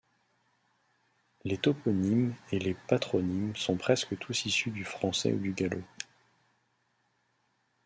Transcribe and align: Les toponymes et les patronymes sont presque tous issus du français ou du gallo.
Les 1.43 1.59
toponymes 1.59 2.33
et 2.51 2.57
les 2.57 2.73
patronymes 2.73 3.55
sont 3.55 3.77
presque 3.77 4.17
tous 4.17 4.45
issus 4.47 4.71
du 4.71 4.83
français 4.83 5.31
ou 5.31 5.37
du 5.37 5.51
gallo. 5.53 5.83